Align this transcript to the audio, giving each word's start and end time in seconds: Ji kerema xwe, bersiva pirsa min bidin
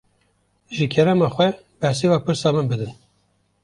Ji 0.77 0.85
kerema 0.95 1.29
xwe, 1.35 1.47
bersiva 1.87 2.17
pirsa 2.25 2.49
min 2.59 2.69
bidin 2.75 2.93